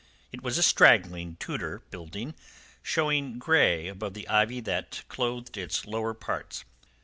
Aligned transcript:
It 0.31 0.41
was 0.41 0.57
a 0.57 0.63
straggling 0.63 1.35
Tudor 1.35 1.83
building 1.91 2.33
showing 2.81 3.37
grey 3.37 3.87
above 3.87 4.15
the 4.15 4.27
ivy 4.27 4.59
that 4.61 5.03
clothed 5.09 5.57
its 5.57 5.85
lower 5.85 6.15
parts. 6.15 6.65